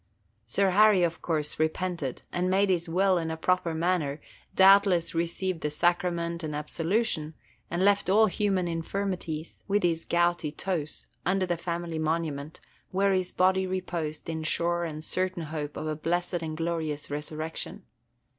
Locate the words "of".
1.03-1.21, 15.77-15.85